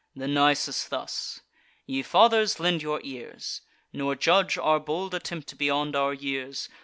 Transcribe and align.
Then 0.15 0.33
Nisus 0.33 0.85
thus: 0.87 1.41
"Ye 1.85 2.01
fathers, 2.01 2.59
lend 2.59 2.81
your 2.81 3.01
ears; 3.03 3.61
Nor 3.93 4.15
judge 4.15 4.57
our 4.57 4.79
bold 4.79 5.13
attempt 5.13 5.55
beyond 5.59 5.95
our 5.95 6.11
years. 6.15 6.69